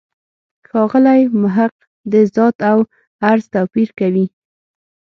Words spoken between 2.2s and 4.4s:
«ذات» او «عرض» توپیر کوي.